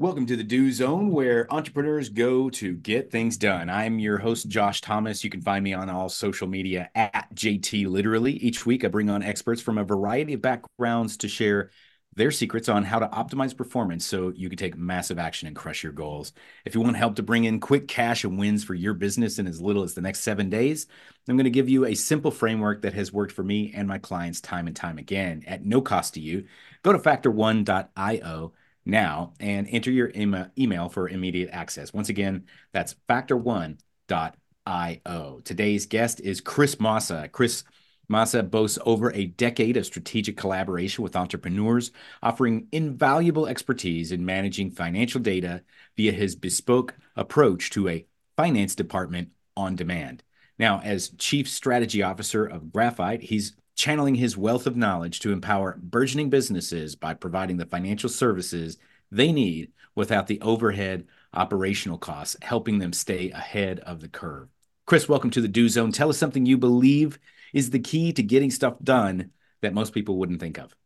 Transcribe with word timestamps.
Welcome 0.00 0.24
to 0.28 0.36
the 0.36 0.42
Do 0.42 0.72
Zone, 0.72 1.10
where 1.10 1.46
entrepreneurs 1.52 2.08
go 2.08 2.48
to 2.48 2.74
get 2.74 3.10
things 3.10 3.36
done. 3.36 3.68
I'm 3.68 3.98
your 3.98 4.16
host, 4.16 4.48
Josh 4.48 4.80
Thomas. 4.80 5.22
You 5.22 5.28
can 5.28 5.42
find 5.42 5.62
me 5.62 5.74
on 5.74 5.90
all 5.90 6.08
social 6.08 6.48
media 6.48 6.88
at 6.94 7.34
JT 7.34 7.86
Literally. 7.86 8.32
Each 8.32 8.64
week, 8.64 8.82
I 8.82 8.88
bring 8.88 9.10
on 9.10 9.22
experts 9.22 9.60
from 9.60 9.76
a 9.76 9.84
variety 9.84 10.32
of 10.32 10.40
backgrounds 10.40 11.18
to 11.18 11.28
share 11.28 11.70
their 12.16 12.30
secrets 12.30 12.70
on 12.70 12.82
how 12.82 12.98
to 12.98 13.08
optimize 13.08 13.54
performance 13.54 14.06
so 14.06 14.32
you 14.34 14.48
can 14.48 14.56
take 14.56 14.74
massive 14.74 15.18
action 15.18 15.48
and 15.48 15.54
crush 15.54 15.82
your 15.82 15.92
goals. 15.92 16.32
If 16.64 16.74
you 16.74 16.80
want 16.80 16.96
help 16.96 17.16
to 17.16 17.22
bring 17.22 17.44
in 17.44 17.60
quick 17.60 17.86
cash 17.86 18.24
and 18.24 18.38
wins 18.38 18.64
for 18.64 18.72
your 18.72 18.94
business 18.94 19.38
in 19.38 19.46
as 19.46 19.60
little 19.60 19.82
as 19.82 19.92
the 19.92 20.00
next 20.00 20.20
seven 20.20 20.48
days, 20.48 20.86
I'm 21.28 21.36
going 21.36 21.44
to 21.44 21.50
give 21.50 21.68
you 21.68 21.84
a 21.84 21.94
simple 21.94 22.30
framework 22.30 22.80
that 22.82 22.94
has 22.94 23.12
worked 23.12 23.32
for 23.32 23.44
me 23.44 23.70
and 23.76 23.86
my 23.86 23.98
clients 23.98 24.40
time 24.40 24.66
and 24.66 24.74
time 24.74 24.96
again 24.96 25.44
at 25.46 25.66
no 25.66 25.82
cost 25.82 26.14
to 26.14 26.20
you. 26.20 26.46
Go 26.82 26.94
to 26.94 26.98
factor1.io 26.98 28.54
now 28.84 29.32
and 29.40 29.66
enter 29.70 29.90
your 29.90 30.12
email 30.16 30.88
for 30.88 31.08
immediate 31.08 31.50
access. 31.52 31.92
Once 31.92 32.08
again, 32.08 32.44
that's 32.72 32.96
factor1.io. 33.08 35.40
Today's 35.44 35.86
guest 35.86 36.20
is 36.20 36.40
Chris 36.40 36.76
Mossa. 36.76 37.30
Chris 37.30 37.64
Mossa 38.10 38.42
boasts 38.42 38.78
over 38.84 39.12
a 39.12 39.26
decade 39.26 39.76
of 39.76 39.86
strategic 39.86 40.36
collaboration 40.36 41.04
with 41.04 41.14
entrepreneurs, 41.14 41.92
offering 42.22 42.66
invaluable 42.72 43.46
expertise 43.46 44.10
in 44.10 44.24
managing 44.24 44.72
financial 44.72 45.20
data 45.20 45.62
via 45.96 46.10
his 46.10 46.34
bespoke 46.34 46.96
approach 47.14 47.70
to 47.70 47.88
a 47.88 48.04
finance 48.36 48.74
department 48.74 49.28
on 49.56 49.76
demand. 49.76 50.24
Now, 50.58 50.80
as 50.80 51.10
Chief 51.10 51.48
Strategy 51.48 52.02
Officer 52.02 52.44
of 52.44 52.72
Graphite, 52.72 53.22
he's 53.22 53.54
channeling 53.80 54.14
his 54.14 54.36
wealth 54.36 54.66
of 54.66 54.76
knowledge 54.76 55.20
to 55.20 55.32
empower 55.32 55.78
burgeoning 55.82 56.28
businesses 56.28 56.94
by 56.94 57.14
providing 57.14 57.56
the 57.56 57.64
financial 57.64 58.10
services 58.10 58.76
they 59.10 59.32
need 59.32 59.72
without 59.94 60.26
the 60.26 60.38
overhead 60.42 61.06
operational 61.32 61.96
costs, 61.96 62.36
helping 62.42 62.78
them 62.78 62.92
stay 62.92 63.30
ahead 63.30 63.80
of 63.80 64.00
the 64.00 64.08
curve. 64.08 64.48
Chris, 64.84 65.08
welcome 65.08 65.30
to 65.30 65.40
the 65.40 65.48
Do 65.48 65.66
Zone. 65.66 65.92
Tell 65.92 66.10
us 66.10 66.18
something 66.18 66.44
you 66.44 66.58
believe 66.58 67.18
is 67.54 67.70
the 67.70 67.78
key 67.78 68.12
to 68.12 68.22
getting 68.22 68.50
stuff 68.50 68.74
done 68.82 69.30
that 69.62 69.72
most 69.72 69.94
people 69.94 70.18
wouldn't 70.18 70.40
think 70.40 70.58
of. 70.58 70.76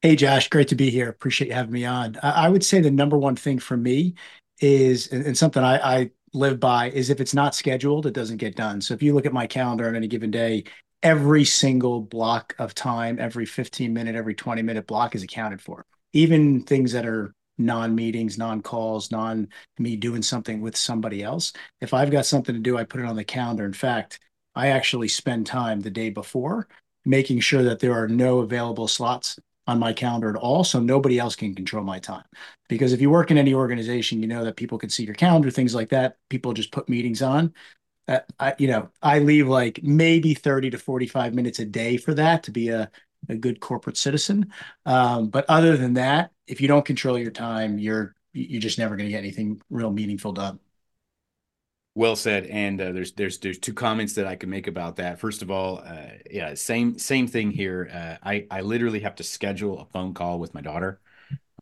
Hey, 0.00 0.16
Josh, 0.16 0.48
great 0.48 0.68
to 0.68 0.74
be 0.74 0.88
here. 0.88 1.10
Appreciate 1.10 1.48
you 1.48 1.54
having 1.54 1.72
me 1.72 1.84
on. 1.84 2.18
I 2.22 2.48
would 2.48 2.64
say 2.64 2.80
the 2.80 2.90
number 2.90 3.18
one 3.18 3.36
thing 3.36 3.58
for 3.58 3.76
me 3.76 4.14
is, 4.58 5.08
and 5.08 5.36
something 5.36 5.62
I, 5.62 5.98
I 5.98 6.10
live 6.32 6.58
by, 6.58 6.88
is 6.92 7.10
if 7.10 7.20
it's 7.20 7.34
not 7.34 7.54
scheduled, 7.54 8.06
it 8.06 8.14
doesn't 8.14 8.38
get 8.38 8.56
done. 8.56 8.80
So 8.80 8.94
if 8.94 9.02
you 9.02 9.12
look 9.12 9.26
at 9.26 9.34
my 9.34 9.46
calendar 9.46 9.86
on 9.86 9.94
any 9.94 10.08
given 10.08 10.30
day, 10.30 10.64
every 11.02 11.44
single 11.44 12.00
block 12.00 12.54
of 12.58 12.74
time, 12.74 13.18
every 13.18 13.46
15 13.46 13.92
minute, 13.92 14.14
every 14.14 14.34
20 14.34 14.62
minute 14.62 14.86
block 14.86 15.14
is 15.14 15.22
accounted 15.22 15.60
for. 15.60 15.84
Even 16.12 16.62
things 16.62 16.92
that 16.92 17.06
are 17.06 17.34
non 17.58 17.94
meetings, 17.94 18.38
non 18.38 18.62
calls, 18.62 19.10
non 19.10 19.48
me 19.78 19.96
doing 19.96 20.22
something 20.22 20.60
with 20.60 20.76
somebody 20.76 21.22
else. 21.22 21.52
If 21.80 21.94
I've 21.94 22.10
got 22.10 22.26
something 22.26 22.54
to 22.54 22.60
do, 22.60 22.76
I 22.76 22.84
put 22.84 23.00
it 23.00 23.06
on 23.06 23.16
the 23.16 23.24
calendar. 23.24 23.64
In 23.64 23.72
fact, 23.72 24.20
I 24.54 24.68
actually 24.68 25.08
spend 25.08 25.46
time 25.46 25.80
the 25.80 25.90
day 25.90 26.10
before 26.10 26.68
making 27.04 27.40
sure 27.40 27.62
that 27.64 27.80
there 27.80 27.94
are 27.94 28.08
no 28.08 28.40
available 28.40 28.86
slots 28.86 29.38
on 29.66 29.78
my 29.78 29.92
calendar 29.92 30.28
at 30.30 30.36
all 30.36 30.64
so 30.64 30.80
nobody 30.80 31.18
else 31.18 31.36
can 31.36 31.54
control 31.54 31.84
my 31.84 31.98
time 31.98 32.24
because 32.68 32.92
if 32.92 33.00
you 33.00 33.08
work 33.10 33.30
in 33.30 33.38
any 33.38 33.54
organization 33.54 34.20
you 34.20 34.26
know 34.26 34.44
that 34.44 34.56
people 34.56 34.76
can 34.76 34.90
see 34.90 35.04
your 35.04 35.14
calendar 35.14 35.50
things 35.50 35.74
like 35.74 35.88
that 35.88 36.16
people 36.28 36.52
just 36.52 36.72
put 36.72 36.88
meetings 36.88 37.22
on 37.22 37.52
uh, 38.08 38.20
I, 38.38 38.54
you 38.58 38.68
know, 38.68 38.90
I 39.02 39.18
leave 39.20 39.48
like 39.48 39.80
maybe 39.82 40.34
30 40.34 40.70
to 40.70 40.78
45 40.78 41.34
minutes 41.34 41.58
a 41.58 41.64
day 41.64 41.96
for 41.96 42.14
that 42.14 42.42
to 42.44 42.50
be 42.50 42.68
a, 42.70 42.90
a 43.28 43.36
good 43.36 43.60
corporate 43.60 43.96
citizen. 43.96 44.52
Um, 44.86 45.28
but 45.30 45.44
other 45.48 45.76
than 45.76 45.94
that, 45.94 46.32
if 46.46 46.60
you 46.60 46.68
don't 46.68 46.84
control 46.84 47.18
your 47.18 47.30
time, 47.30 47.78
you're 47.78 48.14
you're 48.32 48.60
just 48.60 48.78
never 48.78 48.96
going 48.96 49.06
to 49.08 49.12
get 49.12 49.18
anything 49.18 49.60
real 49.70 49.90
meaningful 49.90 50.32
done. 50.32 50.58
Well 51.94 52.16
said. 52.16 52.46
And 52.46 52.80
uh, 52.80 52.92
there's 52.92 53.12
there's 53.12 53.38
there's 53.38 53.58
two 53.58 53.74
comments 53.74 54.14
that 54.14 54.26
I 54.26 54.34
can 54.36 54.48
make 54.48 54.66
about 54.66 54.96
that. 54.96 55.18
First 55.20 55.42
of 55.42 55.50
all, 55.50 55.78
uh, 55.84 56.08
yeah, 56.30 56.54
same 56.54 56.98
same 56.98 57.26
thing 57.26 57.50
here. 57.50 57.90
Uh, 57.92 58.16
I 58.26 58.46
I 58.50 58.60
literally 58.62 59.00
have 59.00 59.14
to 59.16 59.24
schedule 59.24 59.78
a 59.80 59.84
phone 59.86 60.14
call 60.14 60.38
with 60.38 60.54
my 60.54 60.62
daughter 60.62 61.00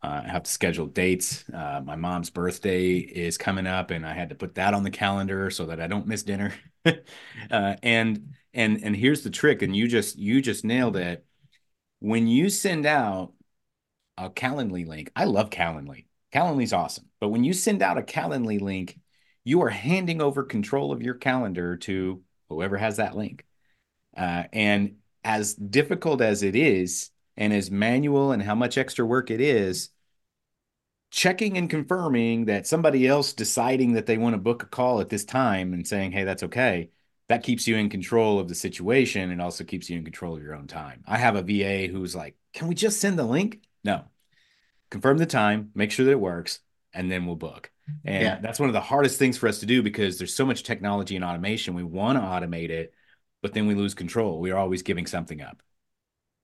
uh, 0.02 0.22
I 0.24 0.28
have 0.28 0.44
to 0.44 0.50
schedule 0.50 0.86
dates. 0.86 1.44
Uh, 1.52 1.82
my 1.84 1.94
mom's 1.96 2.30
birthday 2.30 2.96
is 2.98 3.36
coming 3.36 3.66
up, 3.66 3.90
and 3.90 4.06
I 4.06 4.14
had 4.14 4.30
to 4.30 4.34
put 4.34 4.54
that 4.54 4.72
on 4.72 4.82
the 4.82 4.90
calendar 4.90 5.50
so 5.50 5.66
that 5.66 5.80
I 5.80 5.86
don't 5.86 6.06
miss 6.06 6.22
dinner. 6.22 6.54
uh, 6.84 7.76
and 7.82 8.32
and 8.54 8.82
and 8.82 8.96
here's 8.96 9.22
the 9.22 9.30
trick, 9.30 9.62
and 9.62 9.76
you 9.76 9.88
just 9.88 10.18
you 10.18 10.40
just 10.40 10.64
nailed 10.64 10.96
it. 10.96 11.24
When 11.98 12.26
you 12.26 12.48
send 12.48 12.86
out 12.86 13.34
a 14.16 14.30
Calendly 14.30 14.86
link, 14.86 15.10
I 15.14 15.24
love 15.24 15.50
Calendly. 15.50 16.06
Calendly's 16.32 16.72
awesome, 16.72 17.06
but 17.20 17.28
when 17.28 17.44
you 17.44 17.52
send 17.52 17.82
out 17.82 17.98
a 17.98 18.02
Calendly 18.02 18.60
link, 18.60 18.98
you 19.44 19.62
are 19.62 19.68
handing 19.68 20.22
over 20.22 20.44
control 20.44 20.92
of 20.92 21.02
your 21.02 21.14
calendar 21.14 21.76
to 21.76 22.22
whoever 22.48 22.78
has 22.78 22.96
that 22.96 23.16
link. 23.16 23.44
Uh, 24.16 24.44
and 24.52 24.96
as 25.24 25.54
difficult 25.54 26.20
as 26.20 26.42
it 26.42 26.56
is, 26.56 27.09
and 27.36 27.52
as 27.52 27.70
manual 27.70 28.32
and 28.32 28.42
how 28.42 28.54
much 28.54 28.78
extra 28.78 29.04
work 29.04 29.30
it 29.30 29.40
is, 29.40 29.90
checking 31.10 31.56
and 31.56 31.68
confirming 31.68 32.46
that 32.46 32.66
somebody 32.66 33.06
else 33.06 33.32
deciding 33.32 33.94
that 33.94 34.06
they 34.06 34.18
want 34.18 34.34
to 34.34 34.40
book 34.40 34.62
a 34.62 34.66
call 34.66 35.00
at 35.00 35.08
this 35.08 35.24
time 35.24 35.72
and 35.72 35.86
saying, 35.86 36.12
hey, 36.12 36.24
that's 36.24 36.44
okay, 36.44 36.90
that 37.28 37.42
keeps 37.42 37.66
you 37.66 37.76
in 37.76 37.88
control 37.88 38.38
of 38.38 38.48
the 38.48 38.54
situation 38.54 39.30
and 39.30 39.40
also 39.40 39.64
keeps 39.64 39.90
you 39.90 39.96
in 39.96 40.04
control 40.04 40.36
of 40.36 40.42
your 40.42 40.54
own 40.54 40.66
time. 40.66 41.02
I 41.06 41.18
have 41.18 41.36
a 41.36 41.42
VA 41.42 41.90
who's 41.90 42.14
like, 42.14 42.36
can 42.52 42.68
we 42.68 42.74
just 42.74 43.00
send 43.00 43.18
the 43.18 43.24
link? 43.24 43.62
No. 43.84 44.04
Confirm 44.90 45.18
the 45.18 45.26
time, 45.26 45.70
make 45.74 45.92
sure 45.92 46.04
that 46.04 46.12
it 46.12 46.20
works, 46.20 46.60
and 46.92 47.10
then 47.10 47.26
we'll 47.26 47.36
book. 47.36 47.70
And 48.04 48.22
yeah. 48.22 48.38
that's 48.40 48.60
one 48.60 48.68
of 48.68 48.72
the 48.72 48.80
hardest 48.80 49.18
things 49.18 49.36
for 49.36 49.48
us 49.48 49.60
to 49.60 49.66
do 49.66 49.82
because 49.82 50.18
there's 50.18 50.34
so 50.34 50.46
much 50.46 50.62
technology 50.62 51.16
and 51.16 51.24
automation. 51.24 51.74
We 51.74 51.84
want 51.84 52.18
to 52.18 52.22
automate 52.22 52.70
it, 52.70 52.94
but 53.42 53.52
then 53.52 53.66
we 53.66 53.74
lose 53.74 53.94
control. 53.94 54.40
We 54.40 54.50
are 54.50 54.58
always 54.58 54.82
giving 54.82 55.06
something 55.06 55.40
up. 55.40 55.62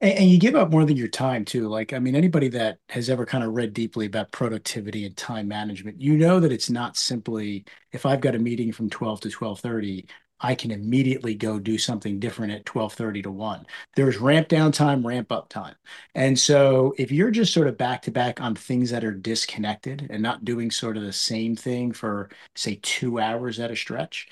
And, 0.00 0.18
and 0.18 0.30
you 0.30 0.38
give 0.38 0.54
up 0.54 0.70
more 0.70 0.84
than 0.84 0.96
your 0.96 1.08
time 1.08 1.44
too. 1.44 1.68
Like, 1.68 1.92
I 1.92 1.98
mean, 1.98 2.14
anybody 2.14 2.48
that 2.48 2.78
has 2.90 3.08
ever 3.10 3.26
kind 3.26 3.44
of 3.44 3.54
read 3.54 3.72
deeply 3.72 4.06
about 4.06 4.32
productivity 4.32 5.06
and 5.06 5.16
time 5.16 5.48
management, 5.48 6.00
you 6.00 6.16
know 6.16 6.40
that 6.40 6.52
it's 6.52 6.70
not 6.70 6.96
simply 6.96 7.64
if 7.92 8.06
I've 8.06 8.20
got 8.20 8.34
a 8.34 8.38
meeting 8.38 8.72
from 8.72 8.90
12 8.90 9.20
to 9.22 9.30
12:30, 9.30 10.06
I 10.38 10.54
can 10.54 10.70
immediately 10.70 11.34
go 11.34 11.58
do 11.58 11.78
something 11.78 12.18
different 12.20 12.52
at 12.52 12.66
12:30 12.66 13.22
to 13.22 13.30
1. 13.30 13.66
There's 13.94 14.18
ramp 14.18 14.48
down 14.48 14.70
time, 14.72 15.06
ramp 15.06 15.32
up 15.32 15.48
time. 15.48 15.76
And 16.14 16.38
so 16.38 16.94
if 16.98 17.10
you're 17.10 17.30
just 17.30 17.54
sort 17.54 17.68
of 17.68 17.78
back 17.78 18.02
to 18.02 18.10
back 18.10 18.40
on 18.40 18.54
things 18.54 18.90
that 18.90 19.04
are 19.04 19.12
disconnected 19.14 20.06
and 20.10 20.22
not 20.22 20.44
doing 20.44 20.70
sort 20.70 20.96
of 20.98 21.04
the 21.04 21.12
same 21.12 21.56
thing 21.56 21.92
for 21.92 22.28
say 22.54 22.78
2 22.82 23.18
hours 23.18 23.58
at 23.60 23.70
a 23.70 23.76
stretch, 23.76 24.28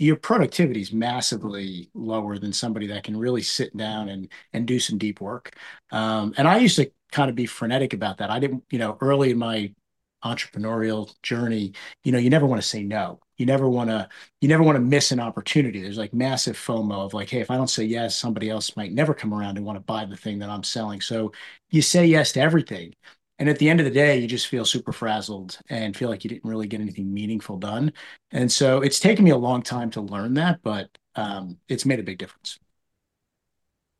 your 0.00 0.16
productivity 0.16 0.80
is 0.80 0.92
massively 0.92 1.90
lower 1.94 2.38
than 2.38 2.52
somebody 2.52 2.86
that 2.86 3.04
can 3.04 3.16
really 3.16 3.42
sit 3.42 3.76
down 3.76 4.08
and 4.08 4.28
and 4.54 4.66
do 4.66 4.80
some 4.80 4.96
deep 4.98 5.20
work. 5.20 5.54
Um, 5.92 6.32
and 6.38 6.48
I 6.48 6.58
used 6.58 6.76
to 6.76 6.90
kind 7.12 7.28
of 7.28 7.36
be 7.36 7.46
frenetic 7.46 7.92
about 7.92 8.18
that. 8.18 8.30
I 8.30 8.38
didn't, 8.38 8.64
you 8.70 8.78
know, 8.78 8.96
early 9.00 9.30
in 9.30 9.38
my 9.38 9.74
entrepreneurial 10.24 11.14
journey, 11.22 11.72
you 12.04 12.12
know, 12.12 12.18
you 12.18 12.30
never 12.30 12.46
want 12.46 12.60
to 12.60 12.66
say 12.68 12.82
no. 12.82 13.20
You 13.36 13.46
never 13.46 13.68
want 13.68 13.88
to, 13.90 14.08
you 14.40 14.48
never 14.48 14.62
want 14.62 14.76
to 14.76 14.80
miss 14.80 15.12
an 15.12 15.20
opportunity. 15.20 15.80
There's 15.82 15.96
like 15.98 16.12
massive 16.12 16.56
FOMO 16.56 17.06
of 17.06 17.14
like, 17.14 17.30
hey, 17.30 17.40
if 17.40 17.50
I 17.50 17.56
don't 17.56 17.70
say 17.70 17.84
yes, 17.84 18.16
somebody 18.16 18.50
else 18.50 18.76
might 18.76 18.92
never 18.92 19.14
come 19.14 19.32
around 19.32 19.56
and 19.56 19.64
want 19.66 19.76
to 19.76 19.84
buy 19.84 20.04
the 20.04 20.16
thing 20.16 20.38
that 20.40 20.50
I'm 20.50 20.62
selling. 20.62 21.00
So 21.00 21.32
you 21.70 21.80
say 21.82 22.04
yes 22.06 22.32
to 22.32 22.40
everything. 22.40 22.94
And 23.40 23.48
at 23.48 23.58
the 23.58 23.70
end 23.70 23.80
of 23.80 23.84
the 23.86 23.90
day, 23.90 24.18
you 24.18 24.28
just 24.28 24.48
feel 24.48 24.66
super 24.66 24.92
frazzled 24.92 25.58
and 25.70 25.96
feel 25.96 26.10
like 26.10 26.24
you 26.24 26.28
didn't 26.28 26.48
really 26.48 26.66
get 26.68 26.82
anything 26.82 27.12
meaningful 27.12 27.56
done. 27.56 27.92
And 28.32 28.52
so 28.52 28.82
it's 28.82 29.00
taken 29.00 29.24
me 29.24 29.30
a 29.30 29.36
long 29.36 29.62
time 29.62 29.90
to 29.92 30.02
learn 30.02 30.34
that, 30.34 30.62
but 30.62 30.90
um, 31.16 31.56
it's 31.66 31.86
made 31.86 31.98
a 31.98 32.04
big 32.04 32.18
difference. 32.18 32.58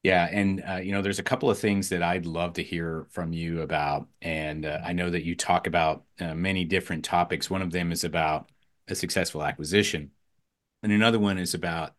Yeah, 0.02 0.28
and 0.30 0.62
uh, 0.68 0.76
you 0.76 0.92
know, 0.92 1.02
there's 1.02 1.18
a 1.18 1.22
couple 1.22 1.50
of 1.50 1.58
things 1.58 1.88
that 1.88 2.02
I'd 2.02 2.26
love 2.26 2.54
to 2.54 2.62
hear 2.62 3.06
from 3.10 3.32
you 3.32 3.62
about, 3.62 4.08
and 4.22 4.64
uh, 4.66 4.80
I 4.84 4.92
know 4.92 5.10
that 5.10 5.24
you 5.24 5.34
talk 5.34 5.66
about 5.66 6.04
uh, 6.20 6.34
many 6.34 6.64
different 6.64 7.04
topics. 7.04 7.50
One 7.50 7.60
of 7.62 7.70
them 7.70 7.92
is 7.92 8.04
about 8.04 8.50
a 8.88 8.94
successful 8.94 9.42
acquisition, 9.42 10.10
and 10.82 10.92
another 10.92 11.18
one 11.18 11.38
is 11.38 11.54
about 11.54 11.94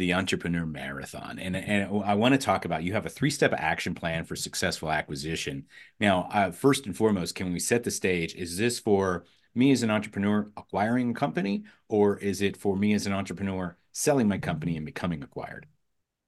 the 0.00 0.14
entrepreneur 0.14 0.64
marathon 0.64 1.38
and 1.38 1.54
and 1.54 2.02
i 2.04 2.14
want 2.14 2.32
to 2.32 2.38
talk 2.38 2.64
about 2.64 2.82
you 2.82 2.94
have 2.94 3.04
a 3.04 3.10
three 3.10 3.28
step 3.28 3.52
action 3.54 3.94
plan 3.94 4.24
for 4.24 4.34
successful 4.34 4.90
acquisition. 4.90 5.66
Now 6.00 6.26
uh, 6.32 6.50
first 6.52 6.86
and 6.86 6.96
foremost 6.96 7.34
can 7.34 7.52
we 7.52 7.60
set 7.60 7.84
the 7.84 7.90
stage? 7.90 8.34
Is 8.34 8.56
this 8.56 8.78
for 8.78 9.26
me 9.54 9.72
as 9.72 9.82
an 9.82 9.90
entrepreneur 9.90 10.50
acquiring 10.56 11.10
a 11.10 11.14
company 11.14 11.64
or 11.88 12.16
is 12.16 12.40
it 12.40 12.56
for 12.56 12.76
me 12.76 12.94
as 12.94 13.06
an 13.06 13.12
entrepreneur 13.12 13.76
selling 13.92 14.26
my 14.26 14.38
company 14.38 14.78
and 14.78 14.86
becoming 14.86 15.22
acquired? 15.22 15.66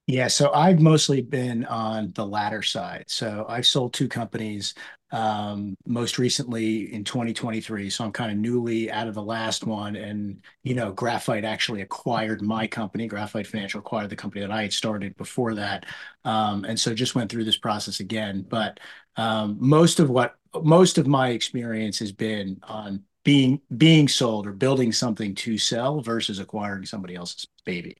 Yeah, 0.05 0.27
so 0.27 0.51
I've 0.53 0.81
mostly 0.81 1.21
been 1.21 1.65
on 1.65 2.11
the 2.13 2.25
latter 2.27 2.61
side. 2.61 3.05
So 3.07 3.45
I've 3.47 3.65
sold 3.65 3.93
two 3.93 4.09
companies, 4.09 4.75
um, 5.13 5.77
most 5.85 6.17
recently 6.17 6.91
in 6.91 7.03
2023. 7.03 7.91
So 7.91 8.03
I'm 8.03 8.11
kind 8.11 8.31
of 8.31 8.37
newly 8.37 8.91
out 8.91 9.07
of 9.07 9.13
the 9.13 9.21
last 9.21 9.63
one. 9.63 9.95
And, 9.95 10.43
you 10.63 10.73
know, 10.73 10.91
Graphite 10.91 11.45
actually 11.45 11.81
acquired 11.81 12.41
my 12.41 12.65
company. 12.65 13.07
Graphite 13.07 13.45
Financial 13.45 13.79
acquired 13.79 14.09
the 14.09 14.15
company 14.15 14.41
that 14.41 14.51
I 14.51 14.63
had 14.63 14.73
started 14.73 15.15
before 15.15 15.53
that. 15.53 15.85
Um, 16.25 16.65
and 16.65 16.79
so 16.79 16.95
just 16.95 17.13
went 17.13 17.31
through 17.31 17.43
this 17.43 17.57
process 17.57 17.99
again. 17.99 18.43
But 18.49 18.79
um, 19.15 19.57
most 19.59 19.99
of 19.99 20.09
what 20.09 20.33
most 20.63 20.97
of 20.97 21.05
my 21.05 21.29
experience 21.29 21.99
has 21.99 22.11
been 22.11 22.59
on 22.63 23.03
being 23.23 23.61
being 23.77 24.07
sold 24.07 24.47
or 24.47 24.51
building 24.51 24.91
something 24.91 25.35
to 25.35 25.59
sell 25.59 26.01
versus 26.01 26.39
acquiring 26.39 26.87
somebody 26.87 27.13
else's 27.13 27.47
baby. 27.65 27.97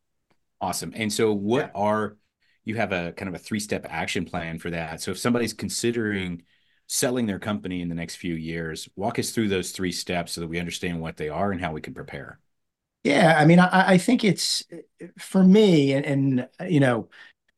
Awesome. 0.60 0.92
And 0.96 1.14
so 1.14 1.32
what 1.32 1.72
yeah. 1.76 1.80
are 1.80 2.18
you 2.66 2.76
have 2.76 2.92
a 2.92 3.12
kind 3.12 3.30
of 3.30 3.36
a 3.36 3.40
three-step 3.40 3.86
action 3.88 4.26
plan 4.26 4.58
for 4.58 4.72
that. 4.72 5.02
So 5.02 5.12
if 5.12 5.20
somebody's 5.20 5.54
considering 5.54 6.44
selling 6.94 7.26
their 7.26 7.40
company 7.40 7.82
in 7.82 7.90
the 7.90 7.96
next 7.96 8.18
few 8.18 8.36
years, 8.36 8.88
walk 8.96 9.18
us 9.18 9.32
through 9.32 9.48
those 9.48 9.72
three 9.72 9.92
steps 9.92 10.34
so 10.34 10.42
that 10.42 10.48
we 10.48 10.60
understand 10.60 11.02
what 11.02 11.18
they 11.18 11.28
are 11.28 11.52
and 11.52 11.60
how 11.60 11.72
we 11.72 11.82
can 11.82 11.92
prepare. 11.92 12.40
Yeah, 13.04 13.36
I 13.36 13.46
mean, 13.46 13.58
I, 13.58 13.94
I 13.94 13.98
think 13.98 14.24
it's 14.24 14.64
for 15.18 15.44
me, 15.44 15.94
and, 15.94 16.06
and 16.06 16.48
you 16.72 16.80
know, 16.80 17.10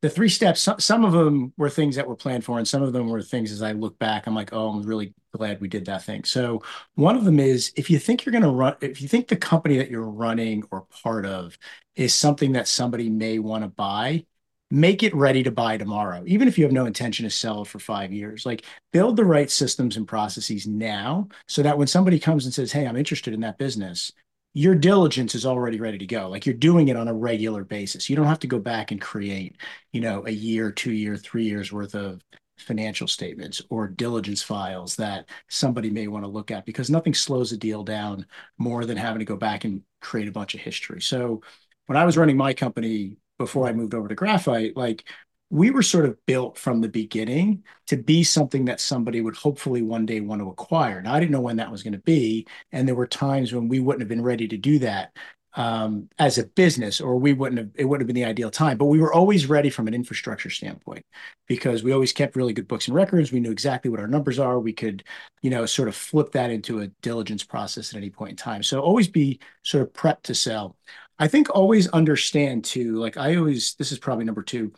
the 0.02 0.10
three 0.10 0.30
steps. 0.30 0.62
Some, 0.62 0.80
some 0.80 1.04
of 1.04 1.12
them 1.12 1.52
were 1.58 1.70
things 1.70 1.98
that 1.98 2.08
were 2.08 2.16
planned 2.16 2.46
for, 2.46 2.60
and 2.60 2.68
some 2.68 2.82
of 2.82 2.94
them 2.94 3.10
were 3.10 3.22
things. 3.22 3.52
As 3.52 3.62
I 3.62 3.74
look 3.74 4.00
back, 4.00 4.26
I'm 4.26 4.34
like, 4.34 4.54
oh, 4.54 4.70
I'm 4.70 4.84
really 4.84 5.14
glad 5.34 5.60
we 5.60 5.68
did 5.68 5.86
that 5.86 6.04
thing. 6.04 6.24
So 6.24 6.64
one 6.96 7.18
of 7.18 7.26
them 7.26 7.40
is 7.40 7.74
if 7.76 7.90
you 7.90 8.00
think 8.00 8.24
you're 8.24 8.32
going 8.32 8.42
to 8.42 8.50
run, 8.50 8.78
if 8.80 9.02
you 9.02 9.10
think 9.10 9.28
the 9.28 9.36
company 9.36 9.78
that 9.80 9.92
you're 9.92 10.10
running 10.10 10.64
or 10.72 10.88
part 11.04 11.26
of 11.26 11.58
is 11.96 12.14
something 12.14 12.54
that 12.54 12.70
somebody 12.70 13.10
may 13.10 13.40
want 13.40 13.66
to 13.66 13.68
buy, 13.68 14.26
make 14.72 15.04
it 15.04 15.16
ready 15.16 15.44
to 15.44 15.52
buy 15.52 15.78
tomorrow, 15.78 16.24
even 16.26 16.48
if 16.48 16.58
you 16.58 16.64
have 16.64 16.74
no 16.74 16.86
intention 16.86 17.24
to 17.24 17.30
sell 17.30 17.66
for 17.66 17.80
five 17.80 18.12
years. 18.12 18.46
Like 18.46 18.66
build 18.92 19.16
the 19.16 19.26
right 19.26 19.50
systems 19.50 19.98
and 19.98 20.08
processes 20.08 20.66
now 20.66 21.28
so 21.48 21.62
that 21.62 21.78
when 21.78 21.88
somebody 21.88 22.20
comes 22.20 22.46
and 22.46 22.54
says, 22.54 22.72
Hey, 22.72 22.88
I'm 22.88 22.98
interested 22.98 23.34
in 23.34 23.42
that 23.42 23.58
business, 23.58 24.12
your 24.54 24.74
diligence 24.74 25.36
is 25.36 25.46
already 25.46 25.80
ready 25.80 25.98
to 25.98 26.06
go. 26.08 26.30
Like 26.30 26.46
you're 26.46 26.56
doing 26.56 26.88
it 26.88 26.96
on 26.96 27.08
a 27.08 27.14
regular 27.14 27.64
basis. 27.64 28.10
You 28.10 28.16
don't 28.16 28.26
have 28.26 28.40
to 28.40 28.48
go 28.48 28.58
back 28.58 28.92
and 28.92 29.02
create, 29.02 29.58
you 29.92 30.02
know, 30.02 30.26
a 30.26 30.32
year, 30.32 30.72
two 30.72 30.94
year, 30.94 31.18
three 31.18 31.44
years 31.44 31.72
worth 31.72 31.94
of 31.94 32.22
financial 32.58 33.08
statements 33.08 33.62
or 33.70 33.88
diligence 33.88 34.42
files 34.42 34.96
that 34.96 35.26
somebody 35.50 35.90
may 35.90 36.08
want 36.08 36.24
to 36.24 36.30
look 36.30 36.52
at 36.52 36.66
because 36.66 36.90
nothing 36.90 37.14
slows 37.14 37.52
a 37.52 37.58
deal 37.58 37.84
down 37.84 38.26
more 38.58 38.86
than 38.86 38.96
having 38.96 39.20
to 39.20 39.26
go 39.26 39.36
back 39.36 39.66
and 39.66 39.82
create 40.02 40.30
a 40.30 40.32
bunch 40.32 40.56
of 40.56 40.62
history. 40.62 41.02
So 41.02 41.42
when 41.88 41.98
I 41.98 42.06
was 42.06 42.18
running 42.18 42.38
my 42.38 42.54
company 42.54 43.18
before 43.38 43.68
I 43.68 43.74
moved 43.74 43.94
over 43.94 44.08
to 44.08 44.16
Graphite, 44.16 44.76
like 44.76 45.04
we 45.50 45.70
were 45.70 45.84
sort 45.84 46.06
of 46.06 46.18
built 46.26 46.58
from 46.58 46.82
the 46.82 46.90
beginning 46.90 47.64
to 47.88 47.98
be 47.98 48.24
something 48.24 48.66
that 48.66 48.82
somebody 48.82 49.22
would 49.22 49.36
hopefully 49.36 49.82
one 49.82 50.06
day 50.06 50.20
want 50.20 50.42
to 50.42 50.50
acquire. 50.50 51.02
Now, 51.02 51.14
I 51.14 51.20
didn't 51.20 51.32
know 51.32 51.42
when 51.42 51.58
that 51.58 51.72
was 51.72 51.84
going 51.84 51.94
to 51.94 52.00
be. 52.00 52.48
And 52.72 52.88
there 52.88 52.96
were 52.96 53.08
times 53.08 53.54
when 53.54 53.68
we 53.68 53.80
wouldn't 53.80 54.02
have 54.02 54.10
been 54.10 54.24
ready 54.24 54.48
to 54.48 54.58
do 54.58 54.80
that 54.80 55.16
um, 55.56 56.10
as 56.20 56.38
a 56.38 56.46
business, 56.46 57.00
or 57.00 57.18
we 57.18 57.32
wouldn't 57.32 57.60
have, 57.60 57.70
it 57.76 57.86
wouldn't 57.86 58.02
have 58.02 58.08
been 58.08 58.22
the 58.22 58.30
ideal 58.30 58.52
time. 58.52 58.78
But 58.78 58.86
we 58.86 59.00
were 59.00 59.14
always 59.14 59.46
ready 59.46 59.70
from 59.70 59.88
an 59.88 59.94
infrastructure 59.94 60.50
standpoint 60.50 61.06
because 61.48 61.84
we 61.84 61.94
always 61.94 62.12
kept 62.12 62.36
really 62.36 62.52
good 62.52 62.68
books 62.68 62.88
and 62.88 62.96
records. 62.96 63.32
We 63.32 63.40
knew 63.40 63.52
exactly 63.52 63.90
what 63.90 64.02
our 64.02 64.08
numbers 64.08 64.40
are. 64.40 64.60
We 64.60 64.74
could, 64.74 65.04
you 65.42 65.50
know, 65.50 65.66
sort 65.66 65.88
of 65.88 65.96
flip 65.96 66.32
that 66.34 66.50
into 66.50 66.82
a 66.82 66.88
diligence 67.02 67.44
process 67.44 67.94
at 67.94 67.98
any 67.98 68.10
point 68.10 68.32
in 68.32 68.38
time. 68.38 68.64
So 68.64 68.82
always 68.82 69.08
be 69.08 69.40
sort 69.64 69.84
of 69.84 69.94
prepped 69.94 70.24
to 70.24 70.36
sell. 70.36 70.76
I 71.18 71.28
think 71.28 71.50
always 71.50 71.88
understand 71.90 72.66
too, 72.66 72.98
like 72.98 73.18
I 73.18 73.36
always, 73.36 73.76
this 73.76 73.92
is 73.92 74.00
probably 74.00 74.26
number 74.26 74.44
two 74.44 74.74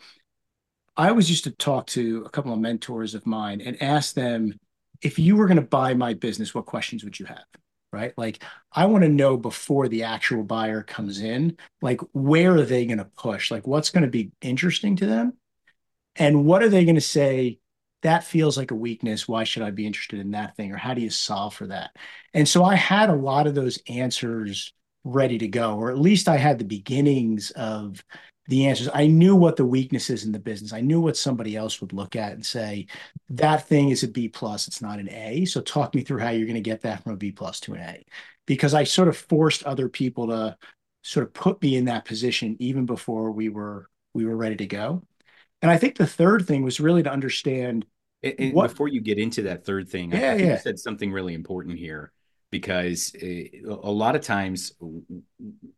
I 0.98 1.10
always 1.10 1.30
used 1.30 1.44
to 1.44 1.52
talk 1.52 1.86
to 1.88 2.24
a 2.26 2.28
couple 2.28 2.52
of 2.52 2.58
mentors 2.58 3.14
of 3.14 3.24
mine 3.24 3.60
and 3.60 3.80
ask 3.80 4.14
them, 4.14 4.58
if 5.00 5.16
you 5.16 5.36
were 5.36 5.46
going 5.46 5.60
to 5.60 5.62
buy 5.62 5.94
my 5.94 6.12
business, 6.12 6.52
what 6.52 6.66
questions 6.66 7.04
would 7.04 7.18
you 7.20 7.26
have? 7.26 7.44
Right. 7.92 8.12
Like, 8.18 8.42
I 8.72 8.86
want 8.86 9.04
to 9.04 9.08
know 9.08 9.36
before 9.36 9.86
the 9.86 10.02
actual 10.02 10.42
buyer 10.42 10.82
comes 10.82 11.20
in, 11.20 11.56
like, 11.80 12.00
where 12.12 12.56
are 12.56 12.64
they 12.64 12.84
going 12.84 12.98
to 12.98 13.04
push? 13.04 13.50
Like, 13.50 13.66
what's 13.66 13.90
going 13.90 14.02
to 14.02 14.10
be 14.10 14.32
interesting 14.42 14.96
to 14.96 15.06
them? 15.06 15.34
And 16.16 16.44
what 16.44 16.64
are 16.64 16.68
they 16.68 16.84
going 16.84 16.96
to 16.96 17.00
say? 17.00 17.60
That 18.02 18.24
feels 18.24 18.58
like 18.58 18.72
a 18.72 18.76
weakness. 18.76 19.28
Why 19.28 19.44
should 19.44 19.62
I 19.62 19.70
be 19.70 19.86
interested 19.86 20.18
in 20.18 20.32
that 20.32 20.56
thing? 20.56 20.72
Or 20.72 20.76
how 20.76 20.94
do 20.94 21.00
you 21.00 21.10
solve 21.10 21.54
for 21.54 21.68
that? 21.68 21.92
And 22.34 22.46
so 22.46 22.64
I 22.64 22.74
had 22.74 23.08
a 23.08 23.14
lot 23.14 23.46
of 23.46 23.54
those 23.54 23.78
answers 23.88 24.72
ready 25.08 25.38
to 25.38 25.48
go, 25.48 25.76
or 25.76 25.90
at 25.90 25.98
least 25.98 26.28
I 26.28 26.36
had 26.36 26.58
the 26.58 26.64
beginnings 26.64 27.50
of 27.52 28.04
the 28.48 28.66
answers. 28.66 28.88
I 28.92 29.06
knew 29.06 29.36
what 29.36 29.56
the 29.56 29.64
weaknesses 29.64 30.24
in 30.24 30.32
the 30.32 30.38
business. 30.38 30.72
I 30.72 30.80
knew 30.80 31.00
what 31.00 31.16
somebody 31.16 31.54
else 31.54 31.80
would 31.80 31.92
look 31.92 32.16
at 32.16 32.32
and 32.32 32.44
say, 32.44 32.86
that 33.30 33.68
thing 33.68 33.90
is 33.90 34.02
a 34.02 34.08
B 34.08 34.28
plus, 34.28 34.66
it's 34.66 34.80
not 34.80 34.98
an 34.98 35.10
A. 35.10 35.44
So 35.44 35.60
talk 35.60 35.94
me 35.94 36.02
through 36.02 36.20
how 36.20 36.30
you're 36.30 36.46
going 36.46 36.54
to 36.54 36.60
get 36.60 36.82
that 36.82 37.02
from 37.02 37.12
a 37.12 37.16
B 37.16 37.30
plus 37.30 37.60
to 37.60 37.74
an 37.74 37.80
A. 37.80 38.04
Because 38.46 38.72
I 38.72 38.84
sort 38.84 39.08
of 39.08 39.16
forced 39.16 39.64
other 39.64 39.88
people 39.88 40.28
to 40.28 40.56
sort 41.02 41.26
of 41.26 41.34
put 41.34 41.60
me 41.62 41.76
in 41.76 41.84
that 41.86 42.06
position 42.06 42.56
even 42.58 42.86
before 42.86 43.30
we 43.30 43.48
were 43.50 43.88
we 44.14 44.24
were 44.24 44.36
ready 44.36 44.56
to 44.56 44.66
go. 44.66 45.02
And 45.60 45.70
I 45.70 45.76
think 45.76 45.96
the 45.96 46.06
third 46.06 46.46
thing 46.46 46.62
was 46.62 46.80
really 46.80 47.02
to 47.02 47.12
understand 47.12 47.84
and, 48.22 48.34
and 48.38 48.52
what, 48.54 48.70
before 48.70 48.88
you 48.88 49.00
get 49.00 49.18
into 49.18 49.42
that 49.42 49.64
third 49.64 49.88
thing, 49.88 50.12
yeah, 50.12 50.18
I, 50.18 50.32
I 50.32 50.34
yeah. 50.36 50.52
you 50.52 50.58
said 50.58 50.78
something 50.78 51.12
really 51.12 51.34
important 51.34 51.78
here 51.78 52.12
because 52.50 53.14
eh, 53.20 53.48
a 53.64 53.90
lot 53.90 54.16
of 54.16 54.22
times 54.22 54.72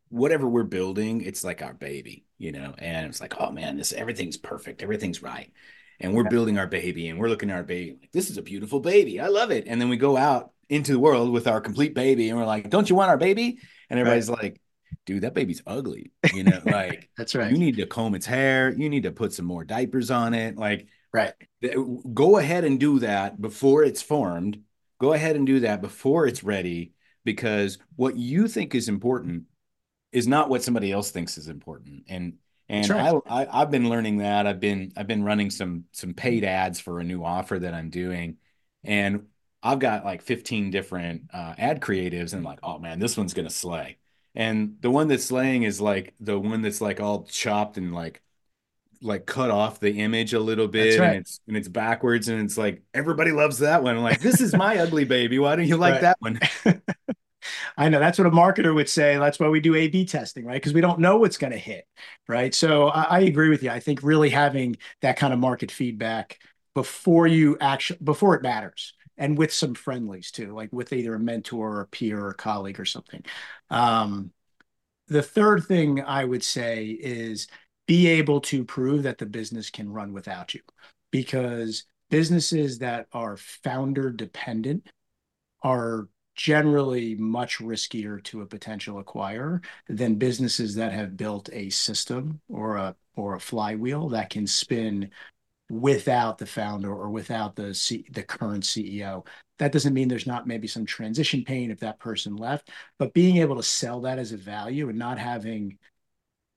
whatever 0.09 0.47
we're 0.47 0.63
building 0.63 1.21
it's 1.21 1.43
like 1.43 1.61
our 1.61 1.73
baby 1.73 2.25
you 2.37 2.51
know 2.51 2.73
and 2.77 3.07
it's 3.07 3.21
like 3.21 3.33
oh 3.39 3.51
man 3.51 3.77
this 3.77 3.93
everything's 3.93 4.37
perfect 4.37 4.81
everything's 4.81 5.21
right. 5.21 5.51
And 6.03 6.15
we're 6.15 6.29
building 6.29 6.57
our 6.57 6.65
baby 6.65 7.09
and 7.09 7.19
we're 7.19 7.29
looking 7.29 7.51
at 7.51 7.57
our 7.57 7.63
baby 7.63 7.97
like 8.01 8.11
this 8.11 8.31
is 8.31 8.37
a 8.37 8.41
beautiful 8.41 8.79
baby 8.79 9.19
i 9.19 9.27
love 9.27 9.51
it. 9.51 9.65
And 9.67 9.79
then 9.79 9.89
we 9.89 9.97
go 9.97 10.17
out 10.17 10.51
into 10.69 10.93
the 10.93 10.99
world 10.99 11.31
with 11.31 11.47
our 11.47 11.61
complete 11.61 11.93
baby 11.93 12.29
and 12.29 12.39
we're 12.39 12.45
like 12.45 12.69
don't 12.69 12.89
you 12.89 12.95
want 12.95 13.09
our 13.09 13.17
baby? 13.17 13.59
And 13.89 13.99
everybody's 13.99 14.29
right. 14.29 14.43
like 14.43 14.61
dude 15.05 15.23
that 15.23 15.33
baby's 15.33 15.61
ugly 15.67 16.11
you 16.33 16.43
know 16.43 16.59
like 16.65 17.09
that's 17.17 17.35
right. 17.35 17.51
You 17.51 17.57
need 17.57 17.77
to 17.77 17.85
comb 17.85 18.15
its 18.15 18.25
hair 18.25 18.71
you 18.71 18.89
need 18.89 19.03
to 19.03 19.11
put 19.11 19.33
some 19.33 19.45
more 19.45 19.63
diapers 19.63 20.09
on 20.09 20.33
it 20.33 20.57
like 20.57 20.87
right. 21.13 21.33
go 22.13 22.37
ahead 22.37 22.63
and 22.63 22.79
do 22.79 22.99
that 22.99 23.39
before 23.39 23.83
it's 23.83 24.01
formed 24.01 24.59
go 25.01 25.13
ahead 25.13 25.35
and 25.35 25.47
do 25.47 25.61
that 25.61 25.81
before 25.81 26.27
it's 26.27 26.43
ready 26.43 26.93
because 27.25 27.79
what 27.95 28.15
you 28.15 28.47
think 28.47 28.75
is 28.75 28.87
important 28.87 29.45
is 30.11 30.27
not 30.27 30.47
what 30.47 30.63
somebody 30.63 30.91
else 30.91 31.09
thinks 31.09 31.39
is 31.39 31.47
important. 31.47 32.03
And 32.07 32.37
and 32.69 32.87
right. 32.87 33.19
I, 33.25 33.47
I 33.47 33.59
have 33.61 33.71
been 33.71 33.89
learning 33.89 34.17
that. 34.17 34.45
I've 34.45 34.59
been 34.59 34.93
i've 34.95 35.07
been 35.07 35.23
running 35.23 35.49
some 35.49 35.85
some 35.91 36.13
paid 36.13 36.43
ads 36.43 36.79
for 36.79 36.99
a 36.99 37.03
new 37.03 37.23
offer 37.23 37.57
that 37.57 37.73
i'm 37.73 37.89
doing. 37.89 38.37
And 38.83 39.25
i've 39.63 39.79
got 39.79 40.05
like 40.05 40.21
15 40.21 40.69
different 40.69 41.23
uh, 41.33 41.55
ad 41.57 41.81
creatives 41.81 42.33
and 42.33 42.39
I'm 42.39 42.43
like 42.43 42.59
oh 42.61 42.77
man 42.77 42.99
this 42.99 43.17
one's 43.17 43.33
gonna 43.33 43.49
slay. 43.49 43.97
And 44.35 44.77
the 44.81 44.91
one 44.91 45.07
that's 45.07 45.25
slaying 45.25 45.63
is 45.63 45.81
like 45.81 46.13
the 46.19 46.39
one 46.39 46.61
that's 46.61 46.79
like 46.79 46.99
all 47.01 47.23
chopped 47.23 47.77
and 47.77 47.91
like 47.93 48.21
like 49.01 49.25
cut 49.25 49.51
off 49.51 49.79
the 49.79 49.99
image 49.99 50.33
a 50.33 50.39
little 50.39 50.67
bit 50.67 50.99
right. 50.99 51.07
and 51.07 51.15
it's 51.17 51.39
and 51.47 51.57
it's 51.57 51.67
backwards 51.67 52.27
and 52.27 52.41
it's 52.41 52.57
like 52.57 52.83
everybody 52.93 53.31
loves 53.31 53.59
that 53.59 53.83
one. 53.83 53.97
I'm 53.97 54.03
like, 54.03 54.21
this 54.21 54.41
is 54.41 54.53
my 54.55 54.77
ugly 54.77 55.05
baby. 55.05 55.39
Why 55.39 55.55
don't 55.55 55.67
you 55.67 55.77
like 55.77 55.93
right. 55.93 56.01
that 56.01 56.17
one? 56.19 56.39
I 57.77 57.89
know 57.89 57.99
that's 57.99 58.17
what 58.17 58.27
a 58.27 58.31
marketer 58.31 58.73
would 58.75 58.89
say. 58.89 59.17
That's 59.17 59.39
why 59.39 59.49
we 59.49 59.59
do 59.59 59.75
A 59.75 59.87
B 59.87 60.05
testing, 60.05 60.45
right? 60.45 60.55
Because 60.55 60.73
we 60.73 60.81
don't 60.81 60.99
know 60.99 61.17
what's 61.17 61.37
going 61.37 61.53
to 61.53 61.57
hit, 61.57 61.85
right? 62.27 62.53
So 62.53 62.89
I, 62.89 63.03
I, 63.03 63.19
agree 63.21 63.49
with 63.49 63.63
you. 63.63 63.71
I 63.71 63.79
think 63.79 64.03
really 64.03 64.29
having 64.29 64.77
that 65.01 65.17
kind 65.17 65.33
of 65.33 65.39
market 65.39 65.71
feedback 65.71 66.39
before 66.75 67.27
you 67.27 67.57
actually, 67.59 67.99
before 68.03 68.35
it 68.35 68.43
matters 68.43 68.93
and 69.17 69.37
with 69.37 69.53
some 69.53 69.73
friendlies 69.73 70.31
too, 70.31 70.53
like 70.53 70.71
with 70.71 70.93
either 70.93 71.15
a 71.15 71.19
mentor 71.19 71.77
or 71.77 71.81
a 71.81 71.87
peer 71.87 72.19
or 72.19 72.29
a 72.29 72.35
colleague 72.35 72.79
or 72.79 72.85
something. 72.85 73.23
Um, 73.69 74.31
the 75.07 75.21
third 75.21 75.65
thing 75.65 76.01
I 76.01 76.23
would 76.23 76.43
say 76.43 76.85
is 76.85 77.47
be 77.91 78.07
able 78.07 78.39
to 78.39 78.63
prove 78.63 79.03
that 79.03 79.17
the 79.17 79.25
business 79.25 79.69
can 79.69 79.91
run 79.91 80.13
without 80.13 80.53
you 80.53 80.61
because 81.11 81.83
businesses 82.09 82.79
that 82.79 83.05
are 83.11 83.35
founder 83.35 84.09
dependent 84.09 84.87
are 85.61 86.07
generally 86.33 87.15
much 87.15 87.59
riskier 87.59 88.23
to 88.23 88.39
a 88.39 88.45
potential 88.45 89.03
acquirer 89.03 89.61
than 89.89 90.15
businesses 90.15 90.73
that 90.73 90.93
have 90.93 91.17
built 91.17 91.49
a 91.51 91.69
system 91.69 92.39
or 92.47 92.77
a 92.77 92.95
or 93.17 93.35
a 93.35 93.41
flywheel 93.41 94.07
that 94.07 94.29
can 94.29 94.47
spin 94.47 95.11
without 95.69 96.37
the 96.37 96.45
founder 96.45 96.93
or 96.93 97.09
without 97.09 97.57
the 97.57 97.73
C, 97.73 98.05
the 98.13 98.23
current 98.23 98.63
CEO. 98.63 99.25
That 99.59 99.73
doesn't 99.73 99.93
mean 99.93 100.07
there's 100.07 100.25
not 100.25 100.47
maybe 100.47 100.67
some 100.67 100.85
transition 100.85 101.43
pain 101.43 101.71
if 101.71 101.81
that 101.81 101.99
person 101.99 102.37
left, 102.37 102.69
but 102.99 103.13
being 103.13 103.35
able 103.35 103.57
to 103.57 103.63
sell 103.63 103.99
that 104.01 104.17
as 104.17 104.31
a 104.31 104.37
value 104.37 104.87
and 104.87 104.97
not 104.97 105.19
having 105.19 105.77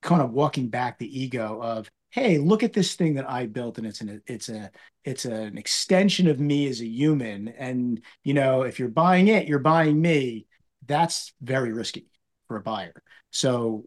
kind 0.05 0.23
of 0.23 0.31
walking 0.33 0.69
back 0.69 0.99
the 0.99 1.21
ego 1.21 1.61
of 1.61 1.91
hey 2.11 2.39
look 2.39 2.63
at 2.63 2.73
this 2.75 2.95
thing 2.95 3.15
that 3.15 3.29
i 3.29 3.47
built 3.47 3.79
and 3.79 3.87
it's 3.87 4.03
an 4.03 4.23
it's 4.27 4.49
a 4.49 4.71
it's 5.03 5.25
an 5.25 5.59
extension 5.59 6.29
of 6.29 6.41
me 6.41 6.69
as 6.69 6.81
a 6.81 6.87
human. 6.87 7.49
And 7.49 8.03
you 8.23 8.35
know 8.35 8.63
if 8.63 8.79
you're 8.79 8.89
buying 8.89 9.29
it 9.29 9.49
you're 9.49 9.59
buying 9.59 10.01
me. 10.01 10.47
That's 10.87 11.33
very 11.41 11.73
risky 11.73 12.07
for 12.47 12.59
a 12.59 12.63
buyer. 12.63 12.93
So 13.31 13.87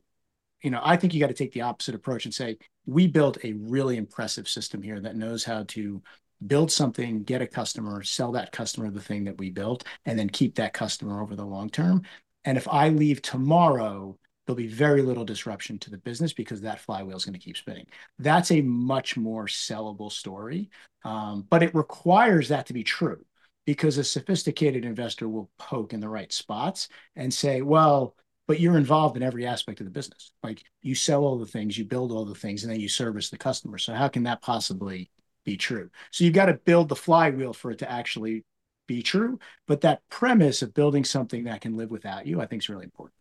you 0.63 0.71
know 0.71 0.81
i 0.83 0.97
think 0.97 1.13
you 1.13 1.19
got 1.19 1.27
to 1.27 1.33
take 1.33 1.53
the 1.53 1.61
opposite 1.61 1.93
approach 1.93 2.25
and 2.25 2.33
say 2.33 2.57
we 2.87 3.07
built 3.07 3.37
a 3.43 3.53
really 3.53 3.95
impressive 3.95 4.47
system 4.47 4.81
here 4.81 4.99
that 4.99 5.15
knows 5.15 5.43
how 5.43 5.63
to 5.67 6.01
build 6.47 6.71
something 6.71 7.23
get 7.23 7.43
a 7.43 7.47
customer 7.47 8.01
sell 8.01 8.31
that 8.31 8.51
customer 8.51 8.89
the 8.89 8.99
thing 8.99 9.23
that 9.25 9.37
we 9.37 9.51
built 9.51 9.83
and 10.05 10.17
then 10.17 10.29
keep 10.29 10.55
that 10.55 10.73
customer 10.73 11.21
over 11.21 11.35
the 11.35 11.45
long 11.45 11.69
term. 11.69 12.01
And 12.43 12.57
if 12.57 12.67
i 12.67 12.89
leave 12.89 13.21
tomorrow 13.21 14.17
there'll 14.47 14.57
be 14.57 14.67
very 14.67 15.03
little 15.03 15.25
disruption 15.25 15.77
to 15.79 15.91
the 15.91 15.97
business 15.99 16.33
because 16.33 16.61
that 16.61 16.79
flywheel 16.79 17.17
is 17.17 17.25
going 17.25 17.33
to 17.33 17.39
keep 17.39 17.57
spinning. 17.57 17.87
That's 18.19 18.51
a 18.51 18.61
much 18.61 19.17
more 19.17 19.45
sellable 19.47 20.11
story, 20.11 20.69
um, 21.05 21.45
but 21.49 21.63
it 21.63 21.75
requires 21.75 22.49
that 22.49 22.65
to 22.67 22.73
be 22.73 22.83
true. 22.83 23.25
because 23.65 23.97
a 23.97 24.03
sophisticated 24.03 24.85
investor 24.85 25.27
will 25.27 25.49
poke 25.59 25.93
in 25.93 25.99
the 25.99 26.07
right 26.09 26.31
spots 26.31 26.87
and 27.15 27.33
say, 27.33 27.61
well, 27.61 28.15
but 28.47 28.59
you're 28.61 28.77
involved 28.77 29.17
in 29.17 29.23
every 29.23 29.45
aspect 29.45 29.81
of 29.81 29.85
the 29.85 29.91
business. 29.91 30.31
Like 30.41 30.63
you 30.81 30.95
sell 30.95 31.23
all 31.25 31.37
the 31.37 31.45
things, 31.45 31.77
you 31.77 31.83
build 31.85 32.11
all 32.13 32.23
the 32.25 32.33
things, 32.33 32.63
and 32.63 32.71
then 32.71 32.79
you 32.79 32.87
service 32.87 33.29
the 33.29 33.37
customer. 33.37 33.77
So 33.77 33.93
how 33.93 34.07
can 34.07 34.23
that 34.23 34.41
possibly 34.41 35.11
be 35.45 35.57
true? 35.57 35.89
So 36.11 36.23
you've 36.23 36.33
got 36.33 36.45
to 36.45 36.53
build 36.53 36.87
the 36.89 36.95
flywheel 36.95 37.51
for 37.53 37.71
it 37.71 37.79
to 37.79 37.91
actually 37.91 38.45
be 38.87 39.03
true. 39.03 39.37
But 39.67 39.81
that 39.81 40.01
premise 40.09 40.61
of 40.61 40.73
building 40.73 41.03
something 41.03 41.43
that 41.43 41.59
can 41.61 41.75
live 41.75 41.91
without 41.91 42.25
you, 42.25 42.39
I 42.39 42.45
think 42.45 42.63
is 42.63 42.69
really 42.69 42.85
important. 42.85 43.13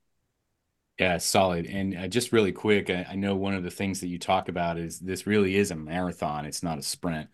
Yeah, 0.99 1.19
solid. 1.19 1.67
And 1.67 1.97
uh, 1.97 2.09
just 2.09 2.33
really 2.33 2.53
quick, 2.53 2.89
I, 2.89 3.07
I, 3.11 3.15
know 3.17 3.37
one 3.37 3.55
of 3.55 3.63
the 3.63 3.71
things 3.71 4.01
that 4.01 4.09
you 4.09 4.19
talk 4.19 4.49
about 4.49 4.79
is 4.79 4.99
this 4.99 5.27
really 5.27 5.57
is 5.57 5.71
a 5.71 5.77
marathon. 5.77 6.47
It's 6.47 6.63
not 6.63 6.79
a 6.79 6.83
sprint. 6.83 7.29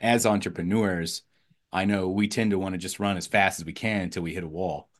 As 0.00 0.26
entrepreneurs, 0.26 1.22
I 1.72 1.86
know 1.86 2.08
we 2.08 2.28
tend 2.28 2.50
to 2.50 2.58
want 2.58 2.74
to 2.74 2.78
just 2.78 3.00
run 3.00 3.16
as 3.16 3.26
fast 3.26 3.58
as 3.58 3.64
we 3.64 3.72
can 3.72 4.02
until 4.02 4.22
we 4.22 4.34
hit 4.34 4.44
a 4.44 4.48
wall. 4.48 4.90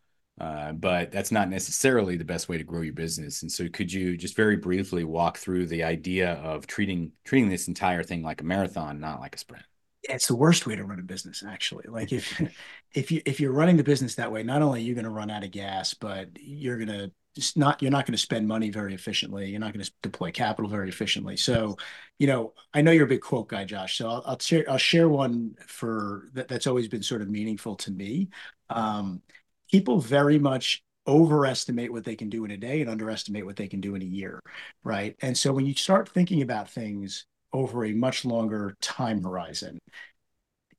Uh, 0.41 0.73
but 0.73 1.11
that's 1.11 1.33
not 1.33 1.49
necessarily 1.49 2.17
the 2.17 2.25
best 2.25 2.49
way 2.49 2.59
to 2.59 2.65
grow 2.65 2.83
your 2.83 2.93
business. 2.93 3.43
And 3.43 3.51
so, 3.51 3.69
could 3.69 3.91
you 3.91 4.19
just 4.19 4.37
very 4.37 4.57
briefly 4.57 5.03
walk 5.05 5.39
through 5.39 5.67
the 5.67 5.83
idea 5.83 6.35
of 6.35 6.67
treating 6.67 7.13
treating 7.25 7.49
this 7.49 7.69
entire 7.69 8.03
thing 8.03 8.23
like 8.23 8.43
a 8.43 8.45
marathon, 8.45 9.01
not 9.01 9.21
like 9.21 9.35
a 9.35 9.39
sprint? 9.39 9.65
It's 10.03 10.29
the 10.29 10.37
worst 10.37 10.67
way 10.67 10.77
to 10.77 10.85
run 10.85 10.99
a 10.99 11.03
business, 11.03 11.43
actually. 11.47 11.85
Like 11.89 12.13
if 12.13 12.39
if 12.95 13.11
you 13.11 13.23
if 13.25 13.41
you're 13.41 13.53
running 13.53 13.79
the 13.79 13.85
business 13.85 14.17
that 14.17 14.31
way, 14.31 14.43
not 14.43 14.61
only 14.61 14.81
are 14.81 14.85
you 14.85 14.95
going 14.95 15.05
to 15.05 15.11
run 15.11 15.31
out 15.31 15.43
of 15.43 15.51
gas, 15.51 15.95
but 15.95 16.29
you're 16.39 16.77
going 16.77 16.89
to 16.89 17.11
just 17.37 17.57
not 17.57 17.83
you're 17.83 17.91
not 17.91 18.07
going 18.07 18.13
to 18.15 18.19
spend 18.19 18.49
money 18.49 18.71
very 18.71 18.95
efficiently. 18.95 19.51
You're 19.51 19.61
not 19.61 19.73
going 19.73 19.85
to 19.85 19.93
deploy 20.03 20.33
capital 20.33 20.71
very 20.71 20.89
efficiently. 20.89 21.37
So, 21.37 21.77
you 22.19 22.27
know, 22.27 22.55
I 22.75 22.81
know 22.81 22.91
you're 22.91 23.05
a 23.05 23.09
big 23.09 23.21
quote 23.21 23.49
guy, 23.49 23.65
Josh. 23.65 23.99
So 23.99 24.09
I'll, 24.09 24.23
I'll 24.27 24.39
share 24.39 24.65
I'll 24.69 24.79
share 24.79 25.09
one 25.09 25.55
for 25.67 26.31
that, 26.33 26.49
that's 26.49 26.67
always 26.67 26.89
been 26.89 27.03
sort 27.03 27.23
of 27.23 27.29
meaningful 27.29 27.77
to 27.77 27.91
me. 27.93 28.31
Um, 28.71 29.23
people 29.71 30.01
very 30.01 30.39
much 30.39 30.83
overestimate 31.07 31.93
what 31.93 32.05
they 32.05 32.17
can 32.17 32.29
do 32.29 32.45
in 32.45 32.51
a 32.51 32.57
day 32.57 32.81
and 32.81 32.91
underestimate 32.91 33.45
what 33.47 33.57
they 33.57 33.69
can 33.69 33.81
do 33.81 33.95
in 33.95 34.03
a 34.03 34.07
year, 34.07 34.41
right? 34.83 35.15
And 35.21 35.37
so 35.37 35.53
when 35.53 35.67
you 35.67 35.75
start 35.75 36.09
thinking 36.09 36.43
about 36.43 36.69
things 36.71 37.27
over 37.53 37.85
a 37.85 37.93
much 37.93 38.25
longer 38.25 38.77
time 38.81 39.23
horizon, 39.23 39.79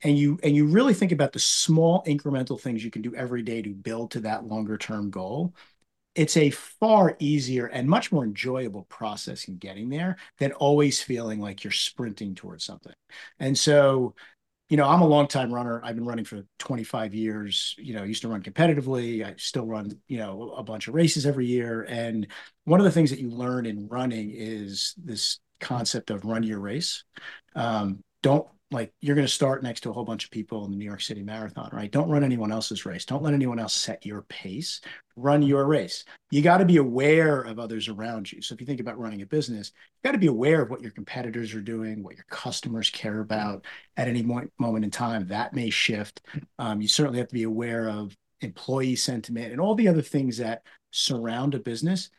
and 0.04 0.18
you 0.18 0.40
and 0.44 0.56
you 0.56 0.68
really 0.68 0.94
think 0.94 1.12
about 1.12 1.34
the 1.34 1.40
small 1.40 2.04
incremental 2.06 2.60
things 2.60 2.84
you 2.84 2.92
can 2.92 3.02
do 3.02 3.16
every 3.16 3.42
day 3.42 3.62
to 3.62 3.74
build 3.74 4.12
to 4.12 4.20
that 4.22 4.46
longer 4.46 4.78
term 4.78 5.10
goal, 5.10 5.56
it's 6.18 6.36
a 6.36 6.50
far 6.50 7.16
easier 7.20 7.68
and 7.68 7.88
much 7.88 8.12
more 8.12 8.24
enjoyable 8.24 8.84
process 8.90 9.48
in 9.48 9.58
getting 9.58 9.90
there 9.90 10.18
than 10.40 10.52
always 10.54 11.02
feeling 11.02 11.40
like 11.40 11.64
you're 11.64 11.72
sprinting 11.72 12.36
towards 12.36 12.66
something. 12.66 12.94
And 13.40 13.58
so 13.58 14.16
you 14.70 14.76
know, 14.76 14.86
I'm 14.88 15.02
a 15.02 15.08
long 15.08 15.28
time 15.28 15.54
runner. 15.54 15.82
I've 15.84 15.96
been 15.96 16.06
running 16.06 16.26
for 16.26 16.44
25 16.60 17.14
years. 17.14 17.74
You 17.78 17.94
know, 17.94 18.02
I 18.02 18.06
used 18.06 18.22
to 18.24 18.28
run 18.28 18.44
competitively. 18.44 19.26
I 19.26 19.34
still 19.38 19.66
run, 19.66 19.98
you 20.08 20.18
know, 20.18 20.52
a 20.58 20.64
bunch 20.64 20.90
of 20.90 20.94
races 20.94 21.26
every 21.26 21.46
year. 21.46 21.84
And 21.88 22.28
one 22.66 22.80
of 22.80 22.84
the 22.84 22.92
things 22.92 23.10
that 23.12 23.20
you 23.20 23.30
learn 23.30 23.66
in 23.66 23.88
running 23.88 24.32
is 24.34 24.94
this 24.98 25.40
concept 25.62 26.10
of 26.10 26.26
run 26.26 26.44
your 26.44 26.60
race. 26.60 27.06
Um, 27.56 28.04
don't 28.22 28.48
like 28.70 28.92
you're 29.00 29.16
going 29.16 29.28
to 29.28 29.34
start 29.34 29.64
next 29.64 29.82
to 29.82 29.90
a 29.90 29.94
whole 29.94 30.04
bunch 30.04 30.26
of 30.26 30.32
people 30.32 30.66
in 30.66 30.72
the 30.72 30.78
New 30.78 30.86
York 30.86 31.02
City 31.02 31.24
Marathon, 31.24 31.70
right? 31.72 31.90
Don't 31.90 32.10
run 32.10 32.24
anyone 32.24 32.52
else's 32.52 32.86
race. 32.86 33.06
Don't 33.06 33.24
let 33.24 33.34
anyone 33.34 33.60
else 33.60 33.74
set 33.74 34.06
your 34.06 34.24
pace. 34.24 34.82
Run 35.16 35.42
your 35.42 35.66
race. 35.66 36.04
You 36.32 36.42
got 36.42 36.58
to 36.58 36.66
be 36.66 36.78
aware 36.78 37.42
of 37.42 37.60
others 37.60 37.88
around 37.88 38.30
you. 38.32 38.42
So 38.42 38.54
if 38.54 38.60
you 38.60 38.68
think 38.68 38.82
about 38.82 39.00
running 39.00 39.22
a 39.22 39.26
business, 39.26 39.72
you 39.76 40.10
got 40.10 40.12
to 40.12 40.18
be 40.18 40.28
aware 40.28 40.62
of 40.62 40.70
what 40.70 40.82
your 40.82 40.92
competitors 40.92 41.54
are 41.54 41.62
doing, 41.62 42.04
what 42.04 42.16
your 42.16 42.26
customers 42.30 42.90
care 42.90 43.22
about 43.22 43.64
at 43.96 44.10
any 44.10 44.22
moment 44.22 44.52
in 44.60 44.92
time. 44.92 45.28
That 45.28 45.54
may 45.54 45.70
shift. 45.70 46.22
Um, 46.60 46.82
you 46.82 46.90
certainly 46.90 47.20
have 47.20 47.30
to 47.30 47.36
be 47.36 47.44
aware 47.44 47.90
of 47.90 48.18
employee 48.42 48.98
sentiment 48.98 49.52
and 49.52 49.62
all 49.62 49.76
the 49.76 49.88
other 49.88 50.02
things 50.02 50.38
that 50.38 50.64
surround 50.92 51.56
a 51.56 51.60
business 51.60 52.10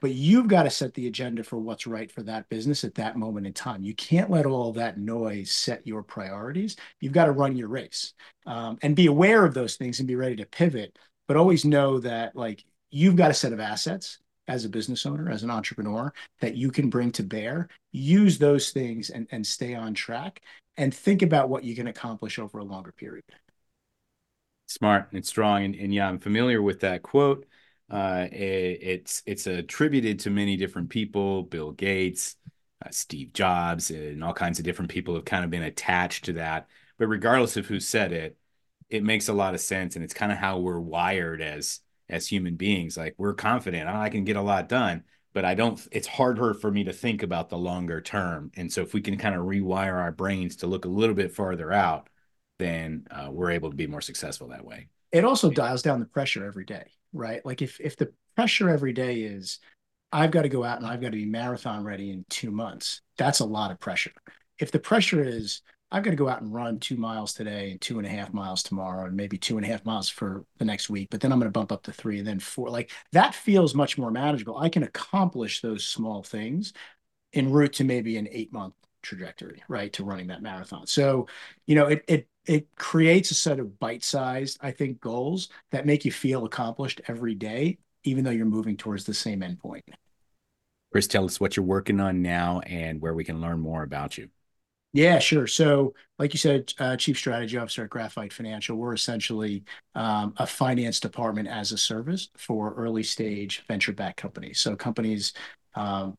but 0.00 0.12
you've 0.12 0.48
got 0.48 0.62
to 0.62 0.70
set 0.70 0.94
the 0.94 1.06
agenda 1.06 1.42
for 1.42 1.58
what's 1.58 1.86
right 1.86 2.10
for 2.10 2.22
that 2.22 2.48
business 2.48 2.84
at 2.84 2.94
that 2.96 3.16
moment 3.16 3.46
in 3.46 3.52
time. 3.52 3.82
You 3.82 3.94
can't 3.94 4.30
let 4.30 4.46
all 4.46 4.72
that 4.72 4.98
noise 4.98 5.50
set 5.50 5.86
your 5.86 6.02
priorities. 6.02 6.76
You've 7.00 7.12
got 7.12 7.26
to 7.26 7.32
run 7.32 7.56
your 7.56 7.68
race 7.68 8.14
um, 8.46 8.78
and 8.82 8.94
be 8.94 9.06
aware 9.06 9.44
of 9.44 9.54
those 9.54 9.76
things 9.76 9.98
and 9.98 10.08
be 10.08 10.14
ready 10.14 10.36
to 10.36 10.46
pivot. 10.46 10.98
But 11.26 11.36
always 11.36 11.64
know 11.64 11.98
that 12.00 12.36
like 12.36 12.64
you've 12.90 13.16
got 13.16 13.30
a 13.30 13.34
set 13.34 13.52
of 13.52 13.60
assets 13.60 14.18
as 14.46 14.64
a 14.64 14.68
business 14.68 15.04
owner, 15.04 15.30
as 15.30 15.42
an 15.42 15.50
entrepreneur 15.50 16.12
that 16.40 16.56
you 16.56 16.70
can 16.70 16.88
bring 16.88 17.12
to 17.12 17.22
bear. 17.22 17.68
Use 17.92 18.38
those 18.38 18.70
things 18.70 19.10
and, 19.10 19.26
and 19.30 19.46
stay 19.46 19.74
on 19.74 19.94
track 19.94 20.40
and 20.76 20.94
think 20.94 21.22
about 21.22 21.48
what 21.48 21.64
you 21.64 21.74
can 21.74 21.88
accomplish 21.88 22.38
over 22.38 22.58
a 22.58 22.64
longer 22.64 22.92
period. 22.92 23.24
Smart 24.66 25.08
and 25.12 25.24
strong. 25.24 25.64
And, 25.64 25.74
and 25.74 25.92
yeah, 25.92 26.08
I'm 26.08 26.18
familiar 26.18 26.62
with 26.62 26.80
that 26.80 27.02
quote. 27.02 27.46
Uh, 27.90 28.26
it, 28.30 28.78
it's 28.82 29.22
it's 29.26 29.46
attributed 29.46 30.20
to 30.20 30.30
many 30.30 30.56
different 30.56 30.90
people, 30.90 31.42
Bill 31.44 31.72
Gates, 31.72 32.36
uh, 32.84 32.90
Steve 32.90 33.32
Jobs, 33.32 33.90
and 33.90 34.22
all 34.22 34.34
kinds 34.34 34.58
of 34.58 34.64
different 34.64 34.90
people 34.90 35.14
have 35.14 35.24
kind 35.24 35.44
of 35.44 35.50
been 35.50 35.62
attached 35.62 36.26
to 36.26 36.34
that. 36.34 36.68
But 36.98 37.06
regardless 37.06 37.56
of 37.56 37.66
who 37.66 37.80
said 37.80 38.12
it, 38.12 38.36
it 38.90 39.02
makes 39.02 39.28
a 39.28 39.32
lot 39.32 39.54
of 39.54 39.60
sense, 39.60 39.96
and 39.96 40.04
it's 40.04 40.14
kind 40.14 40.32
of 40.32 40.38
how 40.38 40.58
we're 40.58 40.80
wired 40.80 41.40
as 41.40 41.80
as 42.10 42.26
human 42.26 42.56
beings. 42.56 42.96
Like 42.96 43.14
we're 43.16 43.34
confident, 43.34 43.88
oh, 43.88 43.94
I 43.94 44.10
can 44.10 44.24
get 44.24 44.36
a 44.36 44.42
lot 44.42 44.68
done, 44.68 45.04
but 45.32 45.46
I 45.46 45.54
don't. 45.54 45.80
It's 45.90 46.06
harder 46.06 46.52
for 46.52 46.70
me 46.70 46.84
to 46.84 46.92
think 46.92 47.22
about 47.22 47.48
the 47.48 47.58
longer 47.58 48.02
term, 48.02 48.50
and 48.54 48.70
so 48.70 48.82
if 48.82 48.92
we 48.92 49.00
can 49.00 49.16
kind 49.16 49.34
of 49.34 49.46
rewire 49.46 49.94
our 49.94 50.12
brains 50.12 50.56
to 50.56 50.66
look 50.66 50.84
a 50.84 50.88
little 50.88 51.14
bit 51.14 51.32
farther 51.32 51.72
out, 51.72 52.10
then 52.58 53.06
uh, 53.10 53.28
we're 53.30 53.52
able 53.52 53.70
to 53.70 53.76
be 53.76 53.86
more 53.86 54.02
successful 54.02 54.48
that 54.48 54.64
way. 54.64 54.88
It 55.10 55.24
also 55.24 55.50
dials 55.50 55.80
down 55.80 56.00
the 56.00 56.06
pressure 56.06 56.44
every 56.44 56.66
day 56.66 56.84
right? 57.12 57.44
Like 57.44 57.62
if 57.62 57.80
if 57.80 57.96
the 57.96 58.12
pressure 58.36 58.68
every 58.68 58.92
day 58.92 59.22
is 59.22 59.58
I've 60.12 60.30
got 60.30 60.42
to 60.42 60.48
go 60.48 60.64
out 60.64 60.78
and 60.78 60.86
I've 60.86 61.00
got 61.00 61.08
to 61.08 61.16
be 61.16 61.26
marathon 61.26 61.84
ready 61.84 62.10
in 62.10 62.24
two 62.30 62.50
months, 62.50 63.02
that's 63.16 63.40
a 63.40 63.44
lot 63.44 63.70
of 63.70 63.80
pressure. 63.80 64.12
If 64.58 64.70
the 64.72 64.78
pressure 64.78 65.22
is 65.22 65.62
I've 65.90 66.02
got 66.02 66.10
to 66.10 66.16
go 66.16 66.28
out 66.28 66.42
and 66.42 66.52
run 66.52 66.78
two 66.78 66.96
miles 66.96 67.32
today 67.32 67.70
and 67.70 67.80
two 67.80 67.98
and 67.98 68.06
a 68.06 68.10
half 68.10 68.34
miles 68.34 68.62
tomorrow 68.62 69.06
and 69.06 69.16
maybe 69.16 69.38
two 69.38 69.56
and 69.56 69.64
a 69.64 69.68
half 69.68 69.86
miles 69.86 70.08
for 70.08 70.44
the 70.58 70.64
next 70.66 70.90
week, 70.90 71.08
but 71.10 71.20
then 71.20 71.32
I'm 71.32 71.38
going 71.38 71.50
to 71.50 71.58
bump 71.58 71.72
up 71.72 71.82
to 71.84 71.92
three 71.92 72.18
and 72.18 72.26
then 72.26 72.40
four. 72.40 72.68
Like 72.68 72.90
that 73.12 73.34
feels 73.34 73.74
much 73.74 73.96
more 73.96 74.10
manageable. 74.10 74.58
I 74.58 74.68
can 74.68 74.82
accomplish 74.82 75.60
those 75.62 75.86
small 75.86 76.22
things 76.22 76.74
en 77.32 77.50
route 77.50 77.74
to 77.74 77.84
maybe 77.84 78.18
an 78.18 78.28
eight 78.30 78.52
month 78.52 78.74
trajectory, 79.02 79.62
right, 79.68 79.92
to 79.94 80.04
running 80.04 80.28
that 80.28 80.42
marathon. 80.42 80.86
So, 80.86 81.26
you 81.66 81.74
know, 81.74 81.86
it 81.86 82.04
it 82.08 82.28
it 82.46 82.68
creates 82.76 83.30
a 83.30 83.34
set 83.34 83.58
of 83.60 83.78
bite-sized, 83.78 84.58
I 84.60 84.70
think, 84.70 85.00
goals 85.00 85.48
that 85.70 85.86
make 85.86 86.04
you 86.04 86.12
feel 86.12 86.46
accomplished 86.46 87.00
every 87.06 87.34
day, 87.34 87.78
even 88.04 88.24
though 88.24 88.30
you're 88.30 88.46
moving 88.46 88.76
towards 88.76 89.04
the 89.04 89.14
same 89.14 89.40
endpoint. 89.40 89.82
Chris, 90.90 91.06
tell 91.06 91.26
us 91.26 91.38
what 91.38 91.56
you're 91.56 91.66
working 91.66 92.00
on 92.00 92.22
now 92.22 92.60
and 92.60 93.00
where 93.00 93.12
we 93.14 93.24
can 93.24 93.40
learn 93.40 93.60
more 93.60 93.82
about 93.82 94.16
you. 94.16 94.30
Yeah, 94.94 95.18
sure. 95.18 95.46
So, 95.46 95.94
like 96.18 96.32
you 96.32 96.38
said, 96.38 96.72
uh, 96.78 96.96
Chief 96.96 97.18
Strategy 97.18 97.58
Officer 97.58 97.84
at 97.84 97.90
Graphite 97.90 98.32
Financial, 98.32 98.74
we're 98.74 98.94
essentially 98.94 99.64
um, 99.94 100.32
a 100.38 100.46
finance 100.46 100.98
department 100.98 101.46
as 101.46 101.72
a 101.72 101.78
service 101.78 102.30
for 102.38 102.72
early 102.74 103.02
stage 103.02 103.62
venture 103.68 103.92
backed 103.92 104.16
companies. 104.16 104.60
So, 104.60 104.74
companies 104.76 105.34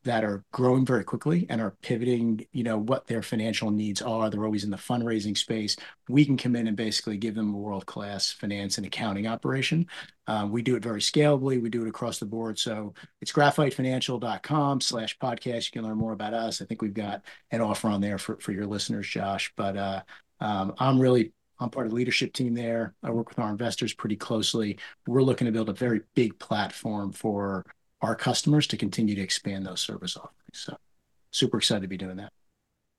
that 0.04 0.24
are 0.24 0.44
growing 0.54 0.86
very 0.86 1.04
quickly 1.04 1.46
and 1.50 1.60
are 1.60 1.76
pivoting, 1.82 2.46
you 2.54 2.64
know, 2.64 2.78
what 2.78 3.08
their 3.08 3.22
financial 3.22 3.72
needs 3.72 4.02
are. 4.02 4.30
They're 4.30 4.46
always 4.46 4.64
in 4.64 4.70
the 4.70 4.78
fundraising 4.78 5.38
space. 5.38 5.76
We 6.08 6.24
can 6.24 6.38
come 6.38 6.56
in 6.56 6.68
and 6.68 6.78
basically 6.78 7.18
give 7.18 7.36
them 7.36 7.54
a 7.54 7.58
world-class 7.58 8.32
finance 8.32 8.78
and 8.78 8.88
accounting 8.88 9.28
operation. 9.28 9.88
Um, 10.28 10.52
we 10.52 10.62
do 10.62 10.76
it 10.78 10.84
very 10.84 11.02
scalably. 11.02 11.62
We 11.62 11.70
do 11.70 11.82
it 11.82 11.90
across 11.90 12.20
the 12.20 12.26
board. 12.26 12.58
So 12.58 12.94
it's 13.20 13.34
graphitefinancial.com 13.34 14.80
slash 14.80 15.18
podcast. 15.18 15.66
You 15.66 15.82
can 15.82 15.84
learn 15.84 15.98
more 15.98 16.14
about 16.14 16.34
us. 16.34 16.62
I 16.62 16.66
think 16.66 16.82
we've 16.82 16.94
got 16.94 17.24
an 17.52 17.60
offer 17.60 17.90
on 17.90 18.00
there 18.00 18.18
for, 18.18 18.38
for 18.38 18.54
your 18.54 18.66
listeners, 18.66 19.08
Josh. 19.08 19.52
But 19.58 19.76
uh, 19.76 20.02
um, 20.40 20.74
I'm 20.78 21.00
really 21.00 21.34
I'm 21.60 21.70
part 21.70 21.86
of 21.86 21.92
the 21.92 21.98
leadership 21.98 22.32
team 22.32 22.54
there. 22.54 22.94
I 23.04 23.12
work 23.12 23.28
with 23.30 23.40
our 23.40 23.50
investors 23.50 23.94
pretty 23.94 24.16
closely. 24.16 24.78
We're 25.06 25.22
looking 25.22 25.46
to 25.46 25.52
build 25.52 25.68
a 25.68 25.74
very 25.74 26.02
big 26.16 26.40
platform 26.40 27.12
for 27.12 27.66
our 28.02 28.16
customers 28.16 28.68
to 28.68 28.78
continue 28.78 29.16
to 29.16 29.22
expand 29.22 29.66
those 29.66 29.82
service 29.82 30.16
offerings. 30.16 30.34
So 30.54 30.78
super 31.32 31.58
excited 31.58 31.82
to 31.82 31.88
be 31.88 31.98
doing 31.98 32.18
that. 32.18 32.32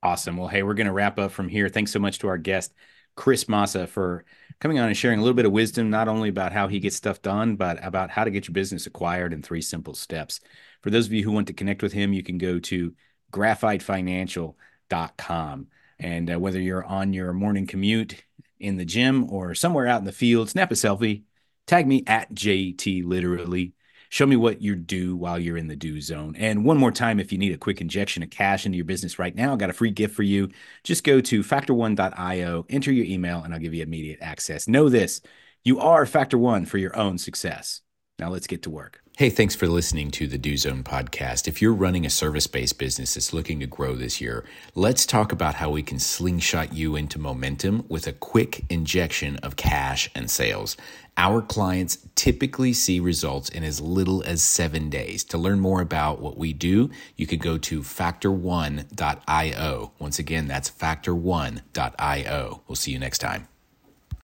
Awesome. 0.02 0.36
Well, 0.36 0.48
hey, 0.48 0.62
we're 0.62 0.74
going 0.74 0.86
to 0.86 0.92
wrap 0.92 1.18
up 1.18 1.32
from 1.32 1.48
here. 1.48 1.68
Thanks 1.68 1.92
so 1.92 1.98
much 1.98 2.20
to 2.20 2.28
our 2.28 2.38
guest, 2.38 2.72
Chris 3.16 3.44
Mossa, 3.44 3.86
for 3.86 4.24
coming 4.60 4.78
on 4.78 4.88
and 4.88 4.96
sharing 4.96 5.18
a 5.18 5.22
little 5.22 5.34
bit 5.34 5.44
of 5.44 5.52
wisdom, 5.52 5.90
not 5.90 6.08
only 6.08 6.30
about 6.30 6.52
how 6.52 6.68
he 6.68 6.80
gets 6.80 6.96
stuff 6.96 7.20
done, 7.20 7.56
but 7.56 7.84
about 7.84 8.08
how 8.10 8.24
to 8.24 8.30
get 8.30 8.48
your 8.48 8.54
business 8.54 8.86
acquired 8.86 9.34
in 9.34 9.42
three 9.42 9.60
simple 9.60 9.92
steps. 9.94 10.40
For 10.82 10.88
those 10.90 11.06
of 11.06 11.12
you 11.12 11.22
who 11.22 11.32
want 11.32 11.48
to 11.48 11.52
connect 11.52 11.82
with 11.82 11.92
him, 11.92 12.14
you 12.14 12.22
can 12.22 12.38
go 12.38 12.58
to 12.60 12.94
graphitefinancial.com. 13.32 15.66
And 15.98 16.32
uh, 16.32 16.38
whether 16.38 16.60
you're 16.60 16.84
on 16.84 17.12
your 17.12 17.34
morning 17.34 17.66
commute 17.66 18.24
in 18.58 18.78
the 18.78 18.86
gym 18.86 19.30
or 19.30 19.54
somewhere 19.54 19.86
out 19.86 20.00
in 20.00 20.06
the 20.06 20.12
field, 20.12 20.48
snap 20.48 20.70
a 20.70 20.74
selfie, 20.74 21.24
tag 21.66 21.86
me 21.86 22.04
at 22.06 22.32
JT 22.32 23.04
Literally 23.04 23.74
Show 24.10 24.26
me 24.26 24.34
what 24.34 24.60
you 24.60 24.74
do 24.74 25.14
while 25.14 25.38
you're 25.38 25.56
in 25.56 25.68
the 25.68 25.76
do 25.76 26.00
zone. 26.00 26.34
And 26.36 26.64
one 26.64 26.76
more 26.76 26.90
time, 26.90 27.20
if 27.20 27.30
you 27.30 27.38
need 27.38 27.54
a 27.54 27.58
quick 27.58 27.80
injection 27.80 28.24
of 28.24 28.30
cash 28.30 28.66
into 28.66 28.76
your 28.76 28.84
business 28.84 29.20
right 29.20 29.34
now, 29.34 29.52
I 29.52 29.56
got 29.56 29.70
a 29.70 29.72
free 29.72 29.92
gift 29.92 30.16
for 30.16 30.24
you. 30.24 30.50
Just 30.82 31.04
go 31.04 31.20
to 31.20 31.44
factor1.io, 31.44 32.66
enter 32.68 32.90
your 32.92 33.06
email, 33.06 33.42
and 33.42 33.54
I'll 33.54 33.60
give 33.60 33.72
you 33.72 33.84
immediate 33.84 34.18
access. 34.20 34.66
Know 34.66 34.88
this 34.88 35.20
you 35.62 35.78
are 35.78 36.04
Factor 36.06 36.38
One 36.38 36.66
for 36.66 36.78
your 36.78 36.96
own 36.96 37.18
success. 37.18 37.82
Now 38.18 38.30
let's 38.30 38.48
get 38.48 38.62
to 38.64 38.70
work. 38.70 39.00
Hey, 39.20 39.28
thanks 39.28 39.54
for 39.54 39.66
listening 39.66 40.10
to 40.12 40.26
the 40.26 40.38
Do 40.38 40.56
Zone 40.56 40.82
podcast. 40.82 41.46
If 41.46 41.60
you're 41.60 41.74
running 41.74 42.06
a 42.06 42.08
service 42.08 42.46
based 42.46 42.78
business 42.78 43.12
that's 43.12 43.34
looking 43.34 43.60
to 43.60 43.66
grow 43.66 43.94
this 43.94 44.18
year, 44.18 44.46
let's 44.74 45.04
talk 45.04 45.30
about 45.30 45.56
how 45.56 45.68
we 45.68 45.82
can 45.82 45.98
slingshot 45.98 46.72
you 46.72 46.96
into 46.96 47.18
momentum 47.18 47.84
with 47.86 48.06
a 48.06 48.14
quick 48.14 48.64
injection 48.70 49.36
of 49.42 49.56
cash 49.56 50.10
and 50.14 50.30
sales. 50.30 50.74
Our 51.18 51.42
clients 51.42 51.98
typically 52.14 52.72
see 52.72 52.98
results 52.98 53.50
in 53.50 53.62
as 53.62 53.78
little 53.78 54.22
as 54.22 54.42
seven 54.42 54.88
days. 54.88 55.22
To 55.24 55.36
learn 55.36 55.60
more 55.60 55.82
about 55.82 56.22
what 56.22 56.38
we 56.38 56.54
do, 56.54 56.88
you 57.18 57.26
can 57.26 57.40
go 57.40 57.58
to 57.58 57.82
factor1.io. 57.82 59.92
Once 59.98 60.18
again, 60.18 60.48
that's 60.48 60.70
factor1.io. 60.70 62.62
We'll 62.66 62.74
see 62.74 62.92
you 62.92 62.98
next 62.98 63.18
time. 63.18 63.49